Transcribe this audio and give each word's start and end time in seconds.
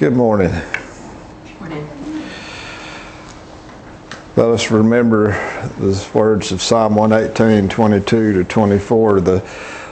Good 0.00 0.16
morning. 0.16 0.50
Morning. 1.58 1.86
Let 4.34 4.48
us 4.48 4.70
remember 4.70 5.32
the 5.78 6.08
words 6.14 6.52
of 6.52 6.62
Psalm 6.62 6.94
118, 6.94 7.68
22 7.68 8.32
to 8.32 8.44
24. 8.44 9.20
The 9.20 9.46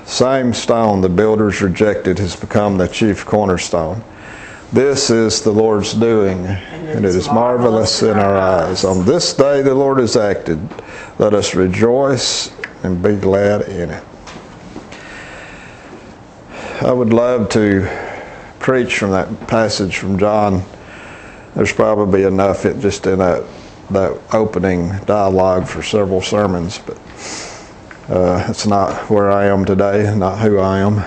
same 0.06 0.54
stone 0.54 1.02
the 1.02 1.10
builders 1.10 1.60
rejected 1.60 2.18
has 2.20 2.34
become 2.34 2.78
the 2.78 2.88
chief 2.88 3.26
cornerstone. 3.26 4.02
This 4.72 5.10
is 5.10 5.42
the 5.42 5.52
Lord's 5.52 5.92
doing, 5.92 6.46
and 6.46 7.04
it 7.04 7.14
is 7.14 7.26
marvelous 7.26 8.02
in 8.02 8.16
our 8.16 8.38
eyes. 8.38 8.86
On 8.86 9.04
this 9.04 9.34
day 9.34 9.60
the 9.60 9.74
Lord 9.74 9.98
has 9.98 10.16
acted. 10.16 10.58
Let 11.18 11.34
us 11.34 11.54
rejoice 11.54 12.50
and 12.82 13.02
be 13.02 13.14
glad 13.14 13.68
in 13.68 13.90
it. 13.90 14.04
I 16.80 16.92
would 16.92 17.12
love 17.12 17.50
to 17.50 18.07
preach 18.68 18.98
from 18.98 19.12
that 19.12 19.46
passage 19.46 19.96
from 19.96 20.18
John. 20.18 20.62
There's 21.54 21.72
probably 21.72 22.24
enough 22.24 22.66
it 22.66 22.80
just 22.80 23.06
in 23.06 23.18
that 23.18 23.42
that 23.88 24.20
opening 24.34 24.90
dialogue 25.06 25.66
for 25.66 25.82
several 25.82 26.20
sermons, 26.20 26.78
but 26.78 26.98
uh, 28.14 28.44
it's 28.46 28.66
not 28.66 29.08
where 29.08 29.30
I 29.30 29.46
am 29.46 29.64
today, 29.64 30.14
not 30.14 30.40
who 30.40 30.58
I 30.58 30.80
am. 30.80 31.02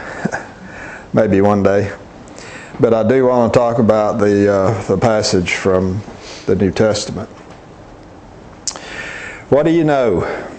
Maybe 1.14 1.40
one 1.42 1.62
day. 1.62 1.96
But 2.80 2.96
I 2.96 3.08
do 3.08 3.28
want 3.28 3.54
to 3.54 3.60
talk 3.60 3.78
about 3.78 4.18
the, 4.18 4.52
uh, 4.52 4.82
the 4.88 4.98
passage 4.98 5.54
from 5.54 6.02
the 6.48 6.56
New 6.56 6.72
Testament. 6.72 7.30
What 9.50 9.68
do 9.68 9.70
you 9.70 9.84
know? 9.84 10.51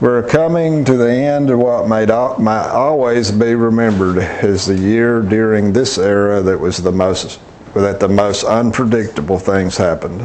We're 0.00 0.22
coming 0.22 0.86
to 0.86 0.96
the 0.96 1.12
end 1.12 1.50
of 1.50 1.58
what 1.58 1.86
might, 1.86 2.08
might 2.38 2.68
always 2.70 3.30
be 3.30 3.54
remembered 3.54 4.16
as 4.16 4.64
the 4.64 4.74
year 4.74 5.20
during 5.20 5.74
this 5.74 5.98
era 5.98 6.40
that 6.40 6.58
was 6.58 6.78
the 6.78 6.90
most 6.90 7.38
that 7.74 8.00
the 8.00 8.08
most 8.08 8.44
unpredictable 8.44 9.38
things 9.38 9.76
happened. 9.76 10.22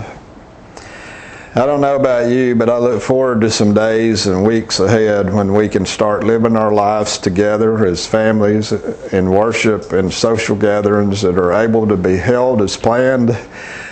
I 1.56 1.66
don't 1.66 1.82
know 1.82 1.98
about 1.98 2.32
you, 2.32 2.56
but 2.56 2.70
I 2.70 2.78
look 2.78 3.02
forward 3.02 3.42
to 3.42 3.52
some 3.52 3.74
days 3.74 4.28
and 4.28 4.46
weeks 4.46 4.80
ahead 4.80 5.34
when 5.34 5.52
we 5.54 5.68
can 5.68 5.86
start 5.86 6.24
living 6.24 6.56
our 6.56 6.74
lives 6.74 7.18
together 7.18 7.86
as 7.86 8.08
families 8.08 8.72
in 9.12 9.30
worship 9.30 9.92
and 9.92 10.12
social 10.12 10.56
gatherings 10.56 11.22
that 11.22 11.38
are 11.38 11.52
able 11.52 11.86
to 11.86 11.98
be 11.98 12.16
held 12.16 12.62
as 12.62 12.78
planned 12.78 13.38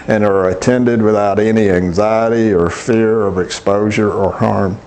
and 0.08 0.24
are 0.24 0.48
attended 0.48 1.02
without 1.02 1.40
any 1.40 1.70
anxiety 1.70 2.54
or 2.54 2.70
fear 2.70 3.24
of 3.24 3.38
exposure 3.38 4.12
or 4.12 4.32
harm. 4.32 4.80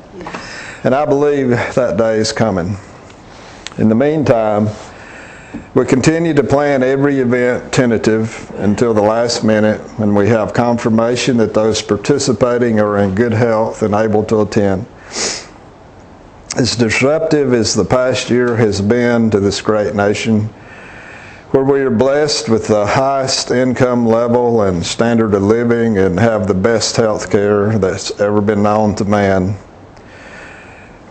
And 0.86 0.94
I 0.94 1.04
believe 1.04 1.48
that 1.48 1.96
day 1.96 2.18
is 2.18 2.30
coming. 2.30 2.76
In 3.76 3.88
the 3.88 3.96
meantime, 3.96 4.68
we 5.74 5.84
continue 5.84 6.32
to 6.32 6.44
plan 6.44 6.84
every 6.84 7.18
event 7.18 7.72
tentative 7.72 8.52
until 8.58 8.94
the 8.94 9.02
last 9.02 9.42
minute 9.42 9.80
when 9.98 10.14
we 10.14 10.28
have 10.28 10.52
confirmation 10.54 11.38
that 11.38 11.54
those 11.54 11.82
participating 11.82 12.78
are 12.78 12.98
in 12.98 13.16
good 13.16 13.32
health 13.32 13.82
and 13.82 13.94
able 13.94 14.22
to 14.26 14.42
attend. 14.42 14.86
As 16.56 16.76
disruptive 16.76 17.52
as 17.52 17.74
the 17.74 17.84
past 17.84 18.30
year 18.30 18.54
has 18.54 18.80
been 18.80 19.28
to 19.30 19.40
this 19.40 19.60
great 19.60 19.96
nation, 19.96 20.42
where 21.50 21.64
we 21.64 21.80
are 21.80 21.90
blessed 21.90 22.48
with 22.48 22.68
the 22.68 22.86
highest 22.86 23.50
income 23.50 24.06
level 24.06 24.62
and 24.62 24.86
standard 24.86 25.34
of 25.34 25.42
living 25.42 25.98
and 25.98 26.20
have 26.20 26.46
the 26.46 26.54
best 26.54 26.94
health 26.94 27.28
care 27.28 27.76
that's 27.76 28.20
ever 28.20 28.40
been 28.40 28.62
known 28.62 28.94
to 28.94 29.04
man. 29.04 29.58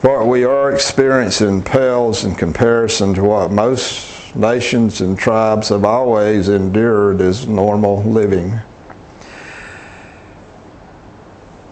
What 0.06 0.28
we 0.28 0.44
are 0.44 0.72
experiencing 0.72 1.64
pales 1.64 2.26
in 2.26 2.36
comparison 2.36 3.16
to 3.16 3.24
what 3.24 3.50
most 3.50 4.36
nations 4.36 5.02
and 5.02 5.18
tribes 5.18 5.70
have 5.70 5.84
always 5.84 6.48
endured 6.48 7.22
as 7.22 7.48
normal 7.48 8.04
living. 8.04 8.52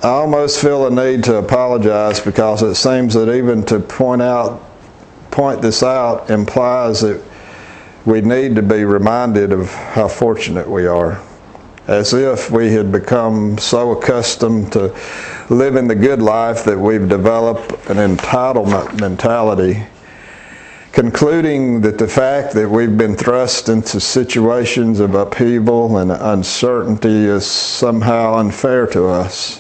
I 0.02 0.08
almost 0.08 0.60
feel 0.60 0.88
a 0.88 0.90
need 0.90 1.26
to 1.26 1.36
apologize 1.36 2.20
because 2.22 2.64
it 2.64 2.74
seems 2.74 3.14
that 3.14 3.32
even 3.32 3.64
to 3.66 3.80
point 3.80 4.24
out 4.24 4.64
point 5.30 5.62
this 5.62 5.84
out 5.84 6.32
implies 6.32 7.02
that 7.02 7.22
we 8.04 8.22
need 8.22 8.56
to 8.56 8.64
be 8.64 8.84
reminded 8.84 9.52
of 9.52 9.70
how 9.70 10.08
fortunate 10.08 10.68
we 10.68 10.88
are. 10.88 11.22
As 11.88 12.14
if 12.14 12.50
we 12.50 12.72
had 12.72 12.92
become 12.92 13.58
so 13.58 13.92
accustomed 13.92 14.72
to 14.74 14.96
living 15.50 15.88
the 15.88 15.96
good 15.96 16.22
life 16.22 16.64
that 16.64 16.80
we've 16.80 17.10
developed 17.10 17.72
an 17.90 17.98
entitlement 17.98 19.00
mentality 19.00 19.86
concluding 20.94 21.82
that 21.82 21.98
the 21.98 22.08
fact 22.08 22.54
that 22.54 22.70
we've 22.70 22.98
been 22.98 23.16
thrust 23.16 23.68
into 23.68 24.00
situations 24.00 25.00
of 25.00 25.16
upheaval 25.16 25.98
and 25.98 26.12
uncertainty 26.12 27.26
is 27.26 27.46
somehow 27.48 28.36
unfair 28.36 28.86
to 28.86 29.08
us. 29.08 29.60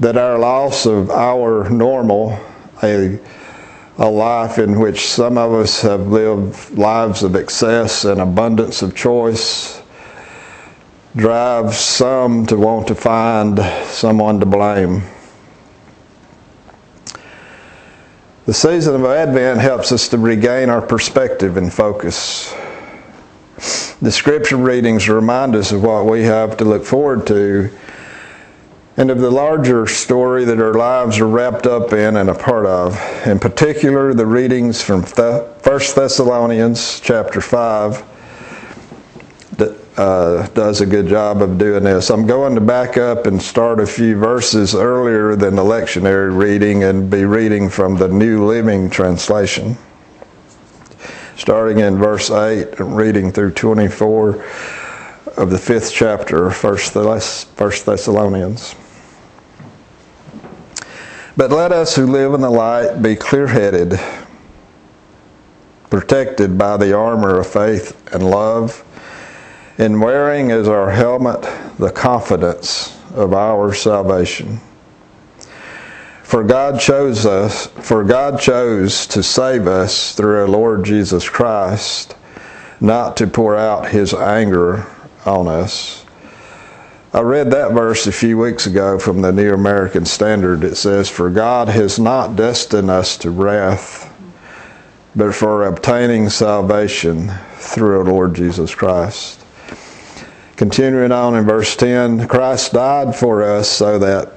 That 0.00 0.18
our 0.18 0.38
loss 0.38 0.84
of 0.84 1.10
our 1.10 1.68
normal, 1.70 2.38
a, 2.82 3.18
a 3.96 4.08
life 4.08 4.58
in 4.58 4.78
which 4.78 5.06
some 5.06 5.38
of 5.38 5.54
us 5.54 5.80
have 5.80 6.08
lived 6.08 6.76
lives 6.76 7.22
of 7.22 7.34
excess 7.34 8.04
and 8.04 8.20
abundance 8.20 8.82
of 8.82 8.94
choice, 8.94 9.81
drives 11.16 11.76
some 11.76 12.46
to 12.46 12.56
want 12.56 12.88
to 12.88 12.94
find 12.94 13.58
someone 13.84 14.40
to 14.40 14.46
blame. 14.46 15.02
The 18.46 18.54
season 18.54 18.94
of 18.94 19.04
Advent 19.04 19.60
helps 19.60 19.92
us 19.92 20.08
to 20.08 20.18
regain 20.18 20.70
our 20.70 20.82
perspective 20.82 21.56
and 21.56 21.72
focus. 21.72 22.52
The 24.00 24.10
scripture 24.10 24.56
readings 24.56 25.08
remind 25.08 25.54
us 25.54 25.70
of 25.70 25.82
what 25.84 26.06
we 26.06 26.22
have 26.22 26.56
to 26.56 26.64
look 26.64 26.84
forward 26.84 27.26
to 27.28 27.70
and 28.96 29.10
of 29.10 29.20
the 29.20 29.30
larger 29.30 29.86
story 29.86 30.44
that 30.44 30.60
our 30.60 30.74
lives 30.74 31.18
are 31.18 31.28
wrapped 31.28 31.66
up 31.66 31.92
in 31.92 32.16
and 32.16 32.28
a 32.28 32.34
part 32.34 32.66
of. 32.66 32.98
In 33.26 33.38
particular, 33.38 34.12
the 34.12 34.26
readings 34.26 34.82
from 34.82 35.02
1 35.02 35.54
Thessalonians 35.62 37.00
chapter 37.00 37.40
5 37.40 38.11
uh, 39.96 40.46
does 40.48 40.80
a 40.80 40.86
good 40.86 41.06
job 41.06 41.42
of 41.42 41.58
doing 41.58 41.84
this. 41.84 42.10
I'm 42.10 42.26
going 42.26 42.54
to 42.54 42.60
back 42.60 42.96
up 42.96 43.26
and 43.26 43.40
start 43.40 43.78
a 43.80 43.86
few 43.86 44.16
verses 44.16 44.74
earlier 44.74 45.36
than 45.36 45.54
the 45.54 45.62
lectionary 45.62 46.34
reading 46.36 46.84
and 46.84 47.10
be 47.10 47.24
reading 47.24 47.68
from 47.68 47.96
the 47.96 48.08
New 48.08 48.46
Living 48.46 48.88
Translation. 48.88 49.76
Starting 51.36 51.80
in 51.80 51.98
verse 51.98 52.30
8 52.30 52.80
and 52.80 52.96
reading 52.96 53.32
through 53.32 53.52
24 53.52 54.42
of 55.36 55.50
the 55.50 55.58
fifth 55.58 55.92
chapter, 55.92 56.50
First 56.50 56.94
Thessalonians. 56.94 58.74
But 61.36 61.50
let 61.50 61.72
us 61.72 61.96
who 61.96 62.06
live 62.06 62.34
in 62.34 62.42
the 62.42 62.50
light 62.50 63.02
be 63.02 63.16
clear 63.16 63.46
headed, 63.46 63.98
protected 65.90 66.56
by 66.56 66.76
the 66.76 66.94
armor 66.96 67.40
of 67.40 67.46
faith 67.46 68.14
and 68.14 68.30
love 68.30 68.84
in 69.82 69.98
wearing 69.98 70.52
as 70.52 70.68
our 70.68 70.92
helmet 70.92 71.42
the 71.76 71.90
confidence 71.90 72.96
of 73.14 73.34
our 73.34 73.74
salvation. 73.74 74.60
For 76.22 76.44
God 76.44 76.78
chose 76.78 77.26
us, 77.26 77.66
for 77.66 78.04
God 78.04 78.38
chose 78.38 79.08
to 79.08 79.24
save 79.24 79.66
us 79.66 80.14
through 80.14 80.42
our 80.42 80.48
Lord 80.48 80.84
Jesus 80.84 81.28
Christ, 81.28 82.14
not 82.80 83.16
to 83.16 83.26
pour 83.26 83.56
out 83.56 83.88
his 83.88 84.14
anger 84.14 84.86
on 85.26 85.48
us. 85.48 86.06
I 87.12 87.20
read 87.20 87.50
that 87.50 87.72
verse 87.72 88.06
a 88.06 88.12
few 88.12 88.38
weeks 88.38 88.68
ago 88.68 89.00
from 89.00 89.20
the 89.20 89.32
New 89.32 89.52
American 89.52 90.06
Standard. 90.06 90.62
It 90.62 90.76
says, 90.76 91.10
For 91.10 91.28
God 91.28 91.68
has 91.68 91.98
not 91.98 92.36
destined 92.36 92.88
us 92.88 93.16
to 93.18 93.32
wrath, 93.32 94.14
but 95.16 95.34
for 95.34 95.64
obtaining 95.64 96.30
salvation 96.30 97.32
through 97.56 97.98
our 97.98 98.04
Lord 98.04 98.34
Jesus 98.34 98.76
Christ. 98.76 99.40
Continuing 100.56 101.12
on 101.12 101.34
in 101.34 101.44
verse 101.44 101.74
10, 101.76 102.28
Christ 102.28 102.72
died 102.72 103.16
for 103.16 103.42
us 103.42 103.68
so 103.68 103.98
that 103.98 104.28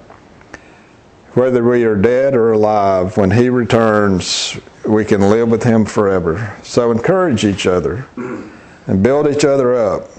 whether 1.33 1.63
we 1.63 1.83
are 1.83 1.95
dead 1.95 2.33
or 2.33 2.53
alive, 2.53 3.17
when 3.17 3.31
He 3.31 3.49
returns, 3.49 4.57
we 4.85 5.03
can 5.03 5.29
live 5.29 5.49
with 5.49 5.63
Him 5.63 5.85
forever. 5.85 6.55
So 6.63 6.91
encourage 6.91 7.43
each 7.43 7.67
other 7.67 8.07
and 8.15 9.03
build 9.03 9.27
each 9.27 9.43
other 9.43 9.75
up, 9.75 10.09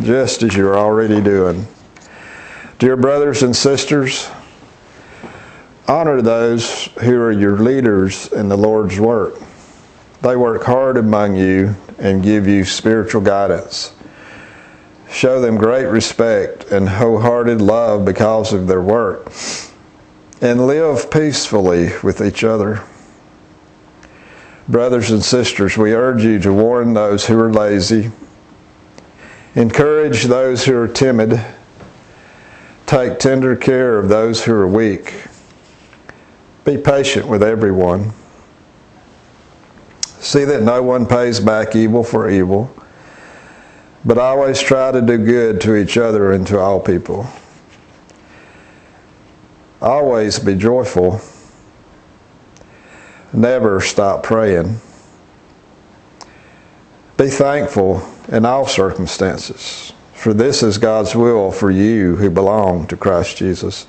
just 0.00 0.42
as 0.42 0.56
you're 0.56 0.78
already 0.78 1.20
doing. 1.20 1.66
Dear 2.78 2.96
brothers 2.96 3.42
and 3.42 3.54
sisters, 3.54 4.28
honor 5.86 6.22
those 6.22 6.86
who 7.02 7.20
are 7.20 7.32
your 7.32 7.58
leaders 7.58 8.32
in 8.32 8.48
the 8.48 8.56
Lord's 8.56 8.98
work. 8.98 9.34
They 10.22 10.36
work 10.36 10.64
hard 10.64 10.96
among 10.96 11.36
you 11.36 11.76
and 11.98 12.22
give 12.22 12.48
you 12.48 12.64
spiritual 12.64 13.20
guidance. 13.20 13.93
Show 15.14 15.40
them 15.40 15.56
great 15.56 15.86
respect 15.86 16.72
and 16.72 16.88
wholehearted 16.88 17.60
love 17.60 18.04
because 18.04 18.52
of 18.52 18.66
their 18.66 18.82
work. 18.82 19.32
And 20.40 20.66
live 20.66 21.08
peacefully 21.08 21.92
with 22.02 22.20
each 22.20 22.42
other. 22.42 22.82
Brothers 24.68 25.12
and 25.12 25.22
sisters, 25.22 25.78
we 25.78 25.94
urge 25.94 26.24
you 26.24 26.40
to 26.40 26.52
warn 26.52 26.94
those 26.94 27.24
who 27.24 27.38
are 27.38 27.52
lazy, 27.52 28.10
encourage 29.54 30.24
those 30.24 30.64
who 30.64 30.76
are 30.76 30.88
timid, 30.88 31.40
take 32.84 33.20
tender 33.20 33.54
care 33.54 34.00
of 34.00 34.08
those 34.08 34.42
who 34.44 34.52
are 34.52 34.66
weak, 34.66 35.14
be 36.64 36.76
patient 36.76 37.28
with 37.28 37.44
everyone. 37.44 38.10
See 40.00 40.44
that 40.44 40.62
no 40.62 40.82
one 40.82 41.06
pays 41.06 41.38
back 41.38 41.76
evil 41.76 42.02
for 42.02 42.28
evil, 42.28 42.74
but 44.04 44.18
I 44.18 44.28
always 44.28 44.60
try 44.60 44.92
to 44.92 45.00
do 45.00 45.18
good 45.18 45.60
to 45.62 45.76
each 45.76 45.96
other 45.96 46.32
and 46.32 46.46
to 46.48 46.58
all 46.58 46.80
people. 46.80 47.26
Always 49.80 50.38
be 50.38 50.54
joyful. 50.54 51.20
Never 53.32 53.80
stop 53.80 54.22
praying. 54.22 54.80
Be 57.16 57.28
thankful 57.28 58.06
in 58.28 58.44
all 58.44 58.66
circumstances, 58.66 59.92
for 60.12 60.34
this 60.34 60.62
is 60.62 60.78
God's 60.78 61.14
will 61.14 61.50
for 61.50 61.70
you 61.70 62.16
who 62.16 62.30
belong 62.30 62.86
to 62.88 62.96
Christ 62.96 63.36
Jesus. 63.36 63.86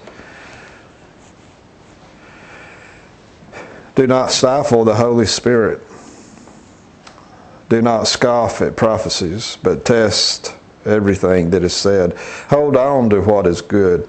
Do 3.96 4.08
not 4.08 4.32
stifle 4.32 4.84
the 4.84 4.96
Holy 4.96 5.26
Spirit. 5.26 5.82
Do 7.70 7.82
not 7.82 8.08
scoff 8.08 8.62
at 8.62 8.76
prophecies, 8.76 9.58
but 9.64 9.86
test 9.86 10.56
everything 10.86 11.50
that 11.50 11.64
is 11.64 11.74
said. 11.74 12.14
Hold 12.50 12.78
on 12.78 13.10
to 13.10 13.22
what 13.22 13.48
is 13.48 13.62
good. 13.62 14.08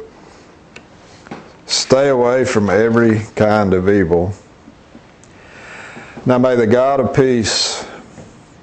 Stay 1.64 2.11
away 2.11 2.44
from 2.44 2.70
every 2.70 3.20
kind 3.35 3.75
of 3.75 3.88
evil. 3.88 4.32
Now 6.26 6.38
may 6.38 6.56
the 6.56 6.67
God 6.67 7.00
of 7.00 7.14
peace 7.14 7.87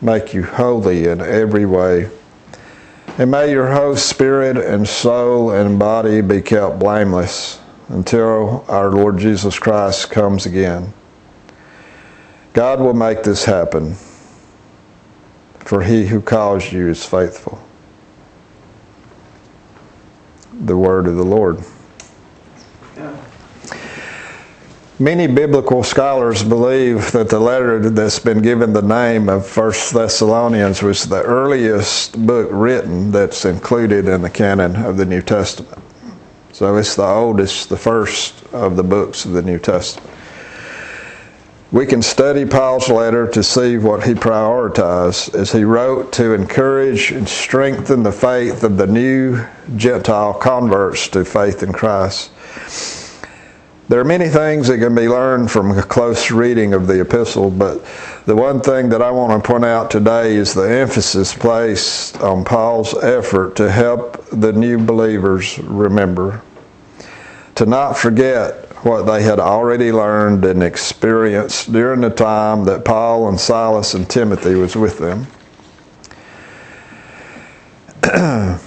make 0.01 0.33
you 0.33 0.43
holy 0.43 1.07
in 1.07 1.21
every 1.21 1.65
way. 1.65 2.09
And 3.17 3.31
may 3.31 3.51
your 3.51 3.71
whole 3.71 3.95
spirit 3.95 4.57
and 4.57 4.87
soul 4.87 5.51
and 5.51 5.77
body 5.77 6.21
be 6.21 6.41
kept 6.41 6.79
blameless 6.79 7.59
until 7.89 8.65
our 8.67 8.91
Lord 8.91 9.17
Jesus 9.17 9.59
Christ 9.59 10.09
comes 10.09 10.45
again. 10.45 10.93
God 12.53 12.79
will 12.79 12.93
make 12.93 13.23
this 13.23 13.45
happen, 13.45 13.95
for 15.65 15.83
he 15.83 16.05
who 16.05 16.21
calls 16.21 16.71
you 16.71 16.89
is 16.89 17.05
faithful. 17.05 17.61
The 20.61 20.77
word 20.77 21.07
of 21.07 21.15
the 21.15 21.23
Lord. 21.23 21.63
Many 24.99 25.25
biblical 25.25 25.83
scholars 25.83 26.43
believe 26.43 27.11
that 27.13 27.27
the 27.27 27.39
letter 27.39 27.89
that's 27.89 28.19
been 28.19 28.43
given 28.43 28.73
the 28.73 28.81
name 28.81 29.27
of 29.27 29.45
First 29.45 29.91
Thessalonians 29.91 30.83
was 30.83 31.05
the 31.05 31.23
earliest 31.23 32.25
book 32.25 32.47
written 32.51 33.09
that's 33.09 33.43
included 33.43 34.07
in 34.07 34.21
the 34.21 34.29
canon 34.29 34.75
of 34.75 34.97
the 34.97 35.05
New 35.05 35.21
Testament. 35.21 35.81
So 36.51 36.77
it's 36.77 36.95
the 36.95 37.07
oldest, 37.07 37.69
the 37.69 37.77
first 37.77 38.45
of 38.53 38.75
the 38.75 38.83
books 38.83 39.25
of 39.25 39.31
the 39.31 39.41
New 39.41 39.57
Testament. 39.57 40.12
We 41.73 41.87
can 41.87 42.03
study 42.03 42.45
Paul's 42.45 42.87
letter 42.87 43.25
to 43.29 43.41
see 43.41 43.79
what 43.79 44.03
he 44.03 44.13
prioritized 44.13 45.33
as 45.33 45.51
he 45.51 45.63
wrote 45.63 46.13
to 46.13 46.35
encourage 46.35 47.11
and 47.11 47.27
strengthen 47.27 48.03
the 48.03 48.11
faith 48.11 48.63
of 48.63 48.77
the 48.77 48.85
new 48.85 49.43
Gentile 49.75 50.35
converts 50.35 51.07
to 51.07 51.25
faith 51.25 51.63
in 51.63 51.73
Christ. 51.73 52.29
There 53.89 53.99
are 53.99 54.05
many 54.05 54.29
things 54.29 54.67
that 54.67 54.77
can 54.77 54.93
be 54.93 55.09
learned 55.09 55.49
from 55.49 55.75
a 55.75 55.81
close 55.81 56.29
reading 56.29 56.75
of 56.75 56.85
the 56.85 57.01
epistle, 57.01 57.49
but 57.49 57.83
the 58.27 58.35
one 58.35 58.61
thing 58.61 58.89
that 58.89 59.01
I 59.01 59.09
want 59.09 59.43
to 59.43 59.51
point 59.51 59.65
out 59.65 59.89
today 59.89 60.35
is 60.35 60.53
the 60.53 60.69
emphasis 60.69 61.33
placed 61.33 62.21
on 62.21 62.45
Paul's 62.45 62.93
effort 63.03 63.55
to 63.55 63.71
help 63.71 64.23
the 64.29 64.53
new 64.53 64.77
believers 64.77 65.57
remember, 65.57 66.43
to 67.55 67.65
not 67.65 67.97
forget 67.97 68.62
what 68.83 69.03
they 69.03 69.23
had 69.23 69.39
already 69.39 69.91
learned 69.91 70.43
and 70.43 70.61
experienced 70.61 71.71
during 71.71 72.01
the 72.01 72.09
time 72.09 72.65
that 72.65 72.83
Paul 72.83 73.29
and 73.29 73.39
Silas 73.39 73.93
and 73.93 74.09
Timothy 74.09 74.55
was 74.55 74.75
with 74.75 74.99
them. 74.99 75.25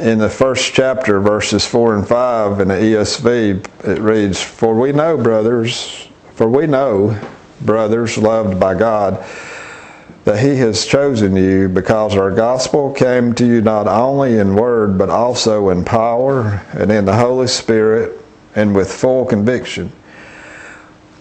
in 0.00 0.18
the 0.18 0.28
first 0.28 0.74
chapter, 0.74 1.20
verses 1.20 1.64
4 1.64 1.96
and 1.96 2.08
5 2.08 2.60
in 2.60 2.68
the 2.68 2.74
ESV, 2.74 3.86
it 3.88 4.00
reads, 4.00 4.42
For 4.42 4.74
we 4.74 4.90
know, 4.90 5.16
brothers, 5.16 6.08
for 6.34 6.48
we 6.48 6.66
know, 6.66 7.18
brothers 7.60 8.18
loved 8.18 8.58
by 8.58 8.74
God, 8.74 9.24
that 10.24 10.40
He 10.40 10.56
has 10.56 10.84
chosen 10.84 11.36
you 11.36 11.68
because 11.68 12.16
our 12.16 12.32
gospel 12.32 12.92
came 12.92 13.32
to 13.34 13.46
you 13.46 13.60
not 13.60 13.86
only 13.86 14.38
in 14.38 14.56
word, 14.56 14.98
but 14.98 15.08
also 15.08 15.68
in 15.68 15.84
power 15.84 16.66
and 16.72 16.90
in 16.90 17.04
the 17.04 17.14
Holy 17.16 17.46
Spirit 17.46 18.15
and 18.56 18.74
with 18.74 18.92
full 18.92 19.24
conviction. 19.24 19.92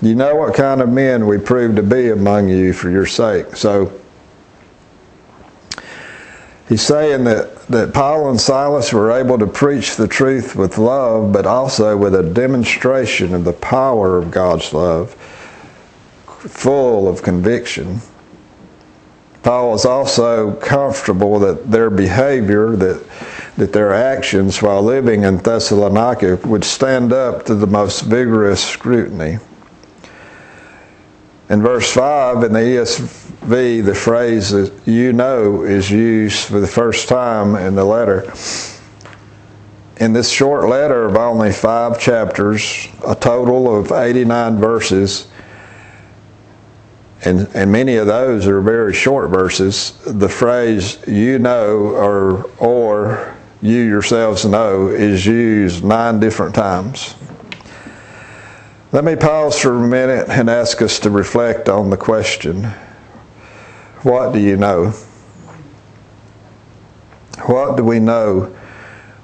You 0.01 0.15
know 0.15 0.35
what 0.35 0.55
kind 0.55 0.81
of 0.81 0.89
men 0.89 1.27
we 1.27 1.37
proved 1.37 1.75
to 1.75 1.83
be 1.83 2.09
among 2.09 2.49
you 2.49 2.73
for 2.73 2.89
your 2.89 3.05
sake. 3.05 3.55
So, 3.55 3.91
he's 6.67 6.81
saying 6.81 7.25
that 7.25 7.55
that 7.67 7.93
Paul 7.93 8.29
and 8.29 8.39
Silas 8.39 8.93
were 8.93 9.11
able 9.11 9.39
to 9.39 9.47
preach 9.47 9.95
the 9.95 10.07
truth 10.07 10.55
with 10.55 10.77
love, 10.77 11.31
but 11.31 11.45
also 11.45 11.97
with 11.97 12.13
a 12.13 12.23
demonstration 12.23 13.33
of 13.33 13.43
the 13.43 13.53
power 13.53 14.17
of 14.17 14.29
God's 14.29 14.71
love, 14.73 15.13
full 16.25 17.07
of 17.07 17.23
conviction. 17.23 18.01
Paul 19.41 19.71
was 19.71 19.85
also 19.85 20.53
comfortable 20.55 21.39
that 21.39 21.71
their 21.71 21.89
behavior, 21.89 22.75
that, 22.75 23.03
that 23.57 23.71
their 23.71 23.93
actions 23.93 24.61
while 24.61 24.81
living 24.81 25.23
in 25.23 25.37
Thessalonica 25.37 26.39
would 26.45 26.63
stand 26.63 27.13
up 27.13 27.45
to 27.45 27.55
the 27.55 27.67
most 27.67 28.01
vigorous 28.01 28.63
scrutiny. 28.63 29.39
In 31.49 31.61
verse 31.61 31.91
5 31.93 32.43
in 32.43 32.53
the 32.53 32.59
ESV, 32.59 33.85
the 33.85 33.95
phrase 33.95 34.51
you 34.85 35.13
know 35.13 35.63
is 35.63 35.89
used 35.89 36.45
for 36.45 36.59
the 36.59 36.67
first 36.67 37.07
time 37.07 37.55
in 37.55 37.75
the 37.75 37.85
letter. 37.85 38.33
In 39.97 40.11
this 40.11 40.29
short 40.29 40.67
letter 40.67 41.05
of 41.05 41.15
only 41.15 41.53
five 41.53 41.99
chapters, 41.99 42.87
a 43.07 43.15
total 43.15 43.77
of 43.79 43.91
89 43.91 44.57
verses, 44.57 45.27
and, 47.23 47.47
and 47.55 47.71
many 47.71 47.95
of 47.95 48.07
those 48.07 48.47
are 48.47 48.59
very 48.59 48.93
short 48.93 49.29
verses, 49.29 49.97
the 50.05 50.27
phrase 50.27 50.99
you 51.07 51.39
know 51.39 51.77
or, 51.77 52.43
or 52.57 53.34
you 53.61 53.81
yourselves 53.81 54.45
know 54.45 54.87
is 54.87 55.25
used 55.25 55.83
nine 55.83 56.19
different 56.19 56.55
times. 56.55 57.15
Let 58.91 59.03
me 59.03 59.15
pause 59.15 59.59
for 59.59 59.75
a 59.75 59.87
minute 59.87 60.29
and 60.29 60.49
ask 60.49 60.81
us 60.81 60.99
to 60.99 61.09
reflect 61.09 61.67
on 61.67 61.89
the 61.89 61.97
question 61.97 62.63
What 64.03 64.33
do 64.33 64.39
you 64.39 64.55
know? 64.55 64.91
What 67.45 67.75
do 67.75 67.83
we 67.83 67.99
know 67.99 68.55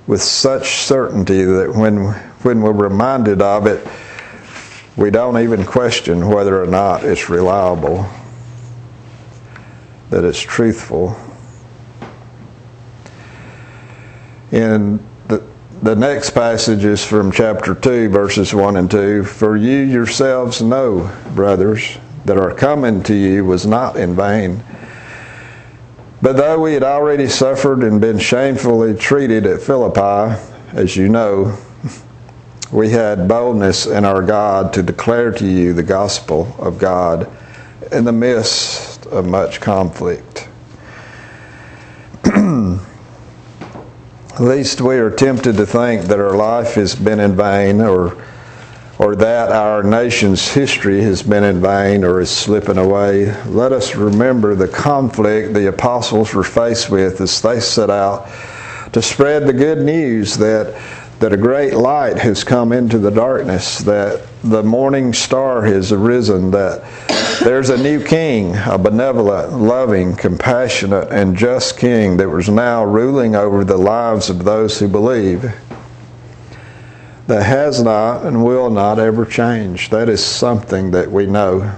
with 0.07 0.21
such 0.21 0.77
certainty 0.77 1.43
that 1.43 1.73
when, 1.73 2.07
when 2.43 2.61
we're 2.61 2.73
reminded 2.73 3.41
of 3.41 3.65
it, 3.65 3.88
we 4.97 5.09
don't 5.09 5.41
even 5.41 5.65
question 5.65 6.27
whether 6.27 6.61
or 6.61 6.67
not 6.67 7.03
it's 7.05 7.29
reliable, 7.29 8.05
that 10.09 10.25
it's 10.25 10.41
truthful? 10.41 11.15
In 14.51 15.00
the 15.27 15.41
the 15.81 15.96
next 15.96 16.31
passage 16.31 16.86
is 16.86 17.03
from 17.03 17.31
chapter 17.31 17.74
2, 17.74 18.10
verses 18.10 18.53
1 18.53 18.77
and 18.77 18.91
2. 18.91 19.24
For 19.24 19.58
you 19.58 19.79
yourselves 19.79 20.62
know, 20.62 21.12
brothers, 21.34 21.98
that 22.25 22.38
our 22.38 22.53
coming 22.53 23.01
to 23.03 23.15
you 23.15 23.43
was 23.43 23.65
not 23.65 23.96
in 23.96 24.15
vain. 24.15 24.63
But 26.22 26.38
though 26.38 26.62
we 26.62 26.75
had 26.75 26.84
already 26.84 27.27
suffered 27.27 27.84
and 27.84 28.00
been 28.00 28.20
shamefully 28.20 28.93
treated 28.93 29.48
at 29.48 29.63
Philippi, 29.63 30.39
as 30.74 30.96
you 30.96 31.10
know, 31.10 31.58
we 32.72 32.91
had 32.91 33.27
boldness 33.27 33.88
in 33.88 34.05
our 34.05 34.22
God 34.22 34.72
to 34.74 34.84
declare 34.84 35.31
to 35.31 35.48
you 35.48 35.74
the 35.74 35.81
gospel 35.81 36.55
of 36.60 36.77
God 36.77 37.27
in 37.91 38.05
the 38.05 38.12
midst 38.12 39.08
of 39.08 39.25
much 39.27 39.60
conflict. 39.60 40.48
least 44.39 44.81
we 44.81 44.97
are 44.97 45.11
tempted 45.11 45.57
to 45.57 45.65
think 45.65 46.03
that 46.03 46.19
our 46.19 46.35
life 46.35 46.75
has 46.75 46.95
been 46.95 47.19
in 47.19 47.35
vain 47.35 47.81
or 47.81 48.23
or 49.01 49.15
that 49.15 49.51
our 49.51 49.81
nation's 49.81 50.47
history 50.47 51.01
has 51.01 51.23
been 51.23 51.43
in 51.43 51.59
vain 51.59 52.03
or 52.03 52.21
is 52.21 52.29
slipping 52.29 52.77
away. 52.77 53.33
Let 53.45 53.71
us 53.71 53.95
remember 53.95 54.53
the 54.53 54.67
conflict 54.67 55.55
the 55.55 55.69
apostles 55.69 56.35
were 56.35 56.43
faced 56.43 56.91
with 56.91 57.19
as 57.19 57.41
they 57.41 57.59
set 57.59 57.89
out 57.89 58.29
to 58.93 59.01
spread 59.01 59.47
the 59.47 59.53
good 59.53 59.79
news 59.79 60.38
that 60.38 60.79
that 61.21 61.31
a 61.31 61.37
great 61.37 61.75
light 61.75 62.17
has 62.17 62.43
come 62.43 62.71
into 62.71 62.97
the 62.97 63.11
darkness, 63.11 63.77
that 63.77 64.27
the 64.43 64.63
morning 64.63 65.13
star 65.13 65.61
has 65.61 65.91
arisen, 65.91 66.49
that 66.49 66.83
there's 67.43 67.69
a 67.69 67.77
new 67.77 68.03
king, 68.03 68.55
a 68.65 68.75
benevolent, 68.75 69.53
loving, 69.53 70.15
compassionate, 70.15 71.11
and 71.11 71.37
just 71.37 71.77
king 71.77 72.17
that 72.17 72.27
was 72.27 72.49
now 72.49 72.83
ruling 72.83 73.35
over 73.35 73.63
the 73.63 73.77
lives 73.77 74.31
of 74.31 74.43
those 74.43 74.79
who 74.79 74.87
believe. 74.87 75.43
That 77.27 77.43
has 77.43 77.83
not 77.83 78.25
and 78.25 78.43
will 78.43 78.71
not 78.71 78.97
ever 78.97 79.23
change. 79.23 79.91
That 79.91 80.09
is 80.09 80.25
something 80.25 80.89
that 80.89 81.11
we 81.11 81.27
know. 81.27 81.71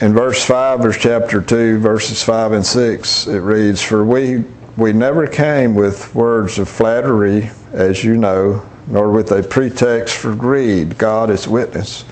In 0.00 0.12
verse 0.12 0.44
5 0.44 0.84
of 0.84 0.98
chapter 0.98 1.40
2, 1.40 1.78
verses 1.78 2.20
5 2.24 2.52
and 2.52 2.66
6, 2.66 3.28
it 3.28 3.38
reads, 3.38 3.80
For 3.80 4.04
we 4.04 4.44
we 4.76 4.92
never 4.92 5.26
came 5.26 5.74
with 5.74 6.14
words 6.14 6.58
of 6.58 6.68
flattery, 6.68 7.50
as 7.72 8.04
you 8.04 8.16
know, 8.16 8.64
nor 8.86 9.10
with 9.10 9.32
a 9.32 9.42
pretext 9.42 10.16
for 10.16 10.34
greed, 10.34 10.98
God 10.98 11.30
is 11.30 11.48
witness. 11.48 12.04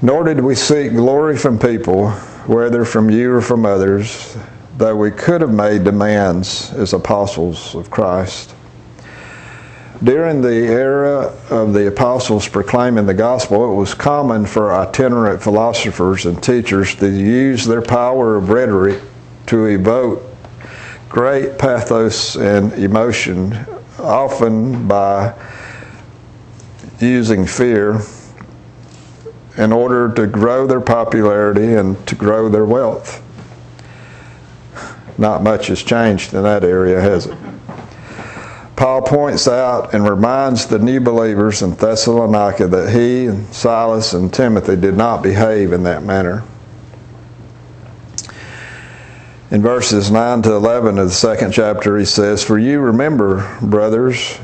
Nor 0.00 0.24
did 0.24 0.40
we 0.40 0.54
seek 0.54 0.92
glory 0.92 1.36
from 1.36 1.58
people, 1.58 2.10
whether 2.46 2.84
from 2.84 3.10
you 3.10 3.32
or 3.32 3.42
from 3.42 3.66
others, 3.66 4.36
though 4.78 4.96
we 4.96 5.10
could 5.10 5.42
have 5.42 5.52
made 5.52 5.84
demands 5.84 6.72
as 6.72 6.94
apostles 6.94 7.74
of 7.74 7.90
Christ. 7.90 8.54
During 10.02 10.40
the 10.40 10.66
era 10.66 11.34
of 11.50 11.72
the 11.72 11.86
apostles 11.88 12.48
proclaiming 12.48 13.06
the 13.06 13.14
gospel, 13.14 13.70
it 13.70 13.74
was 13.74 13.94
common 13.94 14.44
for 14.44 14.74
itinerant 14.74 15.42
philosophers 15.42 16.26
and 16.26 16.42
teachers 16.42 16.94
to 16.96 17.08
use 17.08 17.64
their 17.64 17.82
power 17.82 18.36
of 18.36 18.48
rhetoric 18.48 19.00
to 19.46 19.66
evoke 19.66 20.33
great 21.14 21.56
pathos 21.60 22.34
and 22.34 22.72
emotion, 22.72 23.56
often 24.00 24.88
by 24.88 25.32
using 26.98 27.46
fear 27.46 28.00
in 29.56 29.70
order 29.70 30.12
to 30.12 30.26
grow 30.26 30.66
their 30.66 30.80
popularity 30.80 31.74
and 31.74 32.04
to 32.04 32.16
grow 32.16 32.48
their 32.48 32.64
wealth. 32.64 33.22
Not 35.16 35.44
much 35.44 35.68
has 35.68 35.84
changed 35.84 36.34
in 36.34 36.42
that 36.42 36.64
area, 36.64 37.00
has 37.00 37.26
it? 37.26 37.38
Paul 38.74 39.02
points 39.02 39.46
out 39.46 39.94
and 39.94 40.08
reminds 40.08 40.66
the 40.66 40.80
new 40.80 40.98
believers 40.98 41.62
in 41.62 41.76
Thessalonica 41.76 42.66
that 42.66 42.92
he 42.92 43.26
and 43.26 43.46
Silas 43.54 44.14
and 44.14 44.34
Timothy 44.34 44.74
did 44.74 44.96
not 44.96 45.22
behave 45.22 45.72
in 45.72 45.84
that 45.84 46.02
manner 46.02 46.42
in 49.54 49.62
verses 49.62 50.10
9 50.10 50.42
to 50.42 50.52
11 50.52 50.98
of 50.98 51.06
the 51.06 51.14
second 51.14 51.52
chapter, 51.52 51.96
he 51.96 52.04
says, 52.04 52.42
For 52.42 52.58
you 52.58 52.80
remember, 52.80 53.56
brothers, 53.62 54.36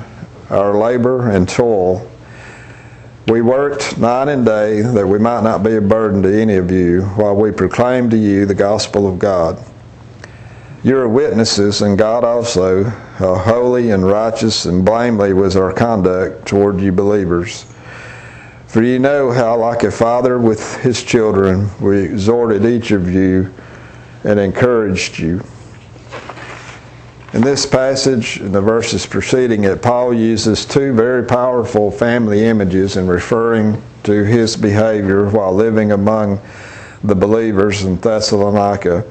our 0.51 0.79
labor 0.79 1.31
and 1.31 1.49
toil. 1.49 2.09
We 3.27 3.43
worked 3.43 3.99
night 3.99 4.29
and 4.29 4.47
day 4.47 4.83
that 4.83 5.09
we 5.09 5.19
might 5.19 5.43
not 5.43 5.65
be 5.65 5.75
a 5.75 5.81
burden 5.81 6.23
to 6.23 6.41
any 6.41 6.55
of 6.55 6.71
you 6.71 7.03
while 7.17 7.35
we 7.35 7.51
proclaim 7.51 8.09
to 8.11 8.17
you 8.17 8.47
the 8.47 8.55
gospel 8.55 9.09
of 9.09 9.19
God. 9.19 9.61
You 10.85 10.97
are 10.99 11.09
witnesses, 11.09 11.83
and 11.83 11.99
God 11.99 12.23
also, 12.23 12.85
how 12.85 13.35
holy 13.35 13.91
and 13.91 14.07
righteous 14.07 14.65
and 14.65 14.85
blameless 14.85 15.35
was 15.35 15.57
our 15.57 15.73
conduct 15.73 16.47
toward 16.47 16.81
you 16.81 16.93
believers. 16.93 17.67
For 18.69 18.85
you 18.85 19.01
know 19.01 19.33
how, 19.33 19.57
like 19.57 19.83
a 19.83 19.91
father 19.91 20.39
with 20.39 20.77
his 20.77 21.03
children, 21.03 21.69
we 21.81 21.99
exhorted 21.99 22.65
each 22.65 22.93
of 22.93 23.11
you 23.11 23.53
and 24.25 24.39
encouraged 24.39 25.19
you. 25.19 25.43
In 27.33 27.43
this 27.43 27.65
passage, 27.65 28.41
in 28.41 28.51
the 28.51 28.61
verses 28.61 29.07
preceding 29.07 29.65
it, 29.65 29.83
Paul 29.83 30.13
uses 30.13 30.67
two 30.67 30.93
very 30.93 31.25
powerful 31.25 31.91
family 31.91 32.45
images 32.45 32.97
in 32.97 33.07
referring 33.07 33.81
to 34.03 34.25
his 34.25 34.57
behavior 34.57 35.29
while 35.31 35.55
living 35.55 35.93
among 35.93 36.41
the 37.05 37.15
believers 37.15 37.85
in 37.85 37.97
Thessalonica 37.97 39.05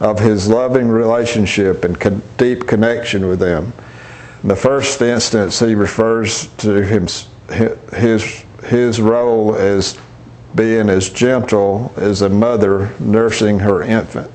of 0.00 0.18
his 0.18 0.48
loving 0.48 0.88
relationship 0.88 1.84
and 1.84 2.22
deep 2.36 2.66
connection 2.66 3.26
with 3.26 3.38
them. 3.38 3.72
In 4.42 4.48
the 4.48 4.56
first 4.56 5.02
instance, 5.02 5.58
he 5.60 5.74
refers 5.74 6.46
to 6.58 6.82
him, 6.82 7.06
his, 7.94 8.44
his 8.64 9.00
role 9.00 9.56
as 9.56 9.98
being 10.54 10.88
as 10.88 11.10
gentle 11.10 11.92
as 11.96 12.22
a 12.22 12.28
mother 12.28 12.94
nursing 12.98 13.58
her 13.58 13.82
infant. 13.82 14.30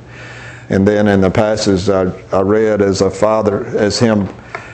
And 0.69 0.87
then 0.87 1.07
in 1.07 1.21
the 1.21 1.29
passage 1.29 1.89
I, 1.89 2.11
I 2.31 2.41
read 2.41 2.81
as 2.81 3.01
a 3.01 3.11
father, 3.11 3.65
as 3.65 3.99
him 3.99 4.29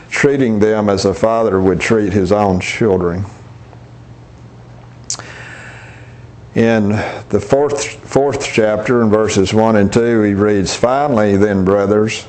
treating 0.10 0.60
them 0.60 0.90
as 0.90 1.06
a 1.06 1.14
father 1.14 1.62
would 1.62 1.80
treat 1.80 2.14
his 2.14 2.32
own 2.32 2.60
children. 2.60 3.26
In 6.56 6.90
the 7.30 7.40
fourth, 7.40 7.86
fourth 8.06 8.44
chapter, 8.52 9.02
in 9.02 9.10
verses 9.10 9.54
1 9.54 9.76
and 9.76 9.94
2, 9.94 10.24
he 10.24 10.34
reads, 10.34 10.76
Finally, 10.76 11.38
then, 11.38 11.64
brothers, 11.64 12.26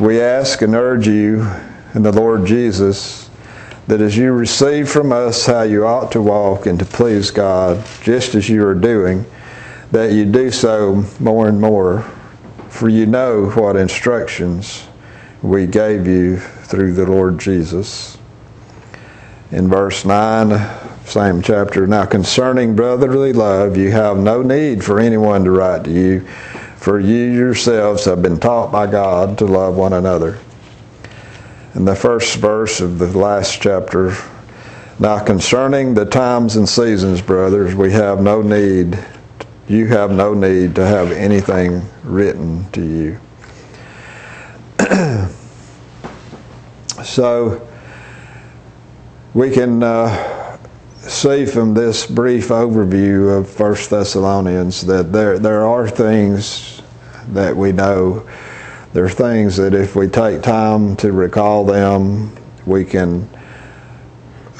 we 0.00 0.20
ask 0.20 0.62
and 0.62 0.74
urge 0.74 1.06
you 1.06 1.46
in 1.94 2.02
the 2.02 2.12
Lord 2.12 2.46
Jesus 2.46 3.30
that 3.88 4.00
as 4.00 4.16
you 4.16 4.32
receive 4.32 4.88
from 4.88 5.12
us 5.12 5.44
how 5.44 5.62
you 5.62 5.86
ought 5.86 6.10
to 6.12 6.22
walk 6.22 6.66
and 6.66 6.78
to 6.78 6.84
please 6.84 7.30
God, 7.30 7.84
just 8.02 8.34
as 8.34 8.48
you 8.48 8.66
are 8.66 8.74
doing, 8.74 9.26
that 9.90 10.12
you 10.12 10.24
do 10.24 10.50
so 10.50 11.04
more 11.20 11.48
and 11.48 11.60
more 11.60 12.10
for 12.72 12.88
you 12.88 13.04
know 13.04 13.50
what 13.50 13.76
instructions 13.76 14.88
we 15.42 15.66
gave 15.66 16.06
you 16.06 16.38
through 16.38 16.94
the 16.94 17.04
Lord 17.04 17.38
Jesus. 17.38 18.16
In 19.50 19.68
verse 19.68 20.06
9, 20.06 20.58
same 21.04 21.42
chapter, 21.42 21.86
now 21.86 22.06
concerning 22.06 22.74
brotherly 22.74 23.34
love, 23.34 23.76
you 23.76 23.90
have 23.90 24.16
no 24.16 24.40
need 24.40 24.82
for 24.82 24.98
anyone 24.98 25.44
to 25.44 25.50
write 25.50 25.84
to 25.84 25.90
you, 25.90 26.20
for 26.76 26.98
you 26.98 27.30
yourselves 27.30 28.06
have 28.06 28.22
been 28.22 28.40
taught 28.40 28.72
by 28.72 28.86
God 28.86 29.36
to 29.38 29.44
love 29.44 29.76
one 29.76 29.92
another. 29.92 30.38
In 31.74 31.84
the 31.84 31.94
first 31.94 32.36
verse 32.36 32.80
of 32.80 32.98
the 32.98 33.06
last 33.06 33.60
chapter, 33.60 34.16
now 34.98 35.22
concerning 35.22 35.92
the 35.92 36.06
times 36.06 36.56
and 36.56 36.66
seasons, 36.66 37.20
brothers, 37.20 37.74
we 37.74 37.92
have 37.92 38.22
no 38.22 38.40
need 38.40 38.98
you 39.72 39.86
have 39.86 40.10
no 40.10 40.34
need 40.34 40.74
to 40.74 40.86
have 40.86 41.10
anything 41.12 41.80
written 42.02 42.70
to 42.72 42.84
you. 42.84 43.18
so 47.02 47.66
we 49.32 49.50
can 49.50 49.82
uh, 49.82 50.58
see 50.98 51.46
from 51.46 51.72
this 51.72 52.06
brief 52.06 52.48
overview 52.48 53.38
of 53.38 53.48
First 53.48 53.88
Thessalonians 53.88 54.82
that 54.82 55.10
there 55.10 55.38
there 55.38 55.64
are 55.64 55.88
things 55.88 56.82
that 57.28 57.56
we 57.56 57.72
know. 57.72 58.28
There 58.92 59.06
are 59.06 59.08
things 59.08 59.56
that 59.56 59.72
if 59.72 59.96
we 59.96 60.06
take 60.06 60.42
time 60.42 60.96
to 60.96 61.12
recall 61.12 61.64
them, 61.64 62.36
we 62.66 62.84
can 62.84 63.26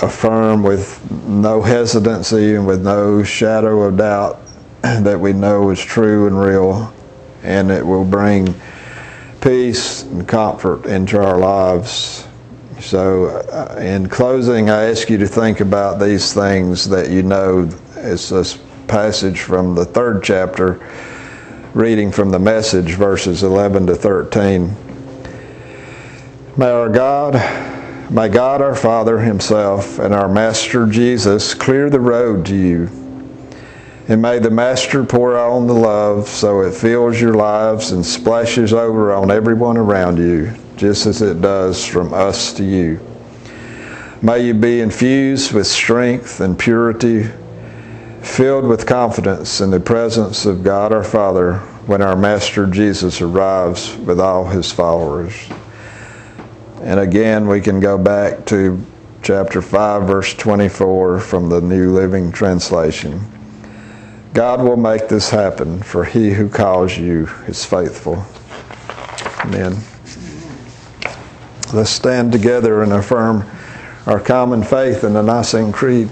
affirm 0.01 0.63
with 0.63 1.11
no 1.29 1.61
hesitancy 1.61 2.55
and 2.55 2.67
with 2.67 2.83
no 2.83 3.23
shadow 3.23 3.83
of 3.83 3.99
doubt 3.99 4.43
that 5.03 5.21
we 5.21 5.33
know 5.33 5.71
is 5.71 5.81
true 5.81 6.27
and 6.27 6.41
real, 6.41 6.93
and 7.45 7.71
it 7.71 7.87
will 7.87 8.05
bring 8.05 8.53
peace 9.41 10.03
and 10.03 10.27
comfort 10.27 10.87
into 10.87 11.23
our 11.23 11.39
lives. 11.39 12.27
So, 12.81 13.27
uh, 13.27 13.79
in 13.79 14.09
closing, 14.09 14.71
I 14.71 14.91
ask 14.91 15.09
you 15.09 15.19
to 15.19 15.27
think 15.27 15.61
about 15.61 16.01
these 16.01 16.35
things 16.35 16.89
that 16.89 17.11
you 17.11 17.23
know. 17.23 17.69
It's 17.95 18.31
this 18.31 18.59
passage 18.89 19.43
from 19.43 19.77
the 19.77 19.85
third 19.85 20.25
chapter, 20.25 20.85
reading 21.75 22.11
from 22.11 22.31
the 22.31 22.41
message, 22.41 22.95
verses 22.95 23.45
11 23.45 23.87
to 23.87 23.95
13. 23.95 24.75
May 26.57 26.71
our 26.71 26.89
God, 26.89 27.35
may 28.11 28.29
God 28.29 28.61
our 28.61 28.75
Father 28.75 29.21
Himself 29.21 30.01
and 30.01 30.13
our 30.13 30.29
Master 30.29 30.89
Jesus 30.89 31.55
clear 31.55 31.89
the 31.89 32.01
road 32.01 32.45
to 32.47 32.57
you 32.57 33.02
and 34.13 34.21
may 34.21 34.39
the 34.39 34.51
Master 34.51 35.05
pour 35.05 35.39
on 35.39 35.67
the 35.67 35.73
love 35.73 36.29
so 36.29 36.61
it 36.61 36.75
fills 36.75 37.19
your 37.19 37.33
lives 37.33 37.93
and 37.93 38.05
splashes 38.05 38.75
over 38.75 39.11
on 39.11 39.31
everyone 39.31 39.79
around 39.79 40.19
you, 40.19 40.53
just 40.77 41.07
as 41.07 41.23
it 41.23 41.41
does 41.41 41.87
from 41.87 42.13
us 42.13 42.53
to 42.53 42.63
you. 42.63 43.01
May 44.21 44.49
you 44.49 44.53
be 44.53 44.83
infused 44.83 45.55
with 45.55 45.67
strength 45.67 46.41
and 46.41 46.59
purity, 46.59 47.31
filled 48.21 48.67
with 48.67 48.87
confidence 48.87 49.63
in 49.63 49.71
the 49.71 49.81
presence 49.81 50.45
of 50.45 50.63
God 50.63 50.93
our 50.93 51.03
Father 51.03 51.61
when 51.87 52.03
our 52.03 52.15
Master 52.15 52.67
Jesus 52.67 53.23
arrives 53.23 53.97
with 53.97 54.21
all 54.21 54.45
his 54.45 54.71
followers. 54.71 55.33
And 56.83 57.01
again, 57.01 57.49
we 57.49 57.63
can 57.63 57.81
go 57.81 57.97
back 57.97 58.45
to 58.47 58.79
chapter 59.23 59.63
5, 59.63 60.03
verse 60.03 60.35
24 60.35 61.19
from 61.21 61.49
the 61.49 61.63
New 61.63 61.95
Living 61.95 62.31
Translation. 62.31 63.42
God 64.35 64.63
will 64.63 64.79
make 64.79 65.09
this 65.09 65.29
happen, 65.29 65.83
for 65.83 66.05
he 66.05 66.31
who 66.31 66.49
calls 66.49 66.97
you 66.97 67.29
is 67.47 67.65
faithful. 67.65 68.25
Amen. 69.45 69.77
Let's 71.75 71.91
stand 71.91 72.33
together 72.33 72.83
and 72.83 72.93
affirm 72.93 73.45
our 74.07 74.21
common 74.21 74.63
faith 74.63 75.05
in 75.05 75.13
the 75.13 75.23
Nicene 75.23 75.71
Creed. 75.71 76.09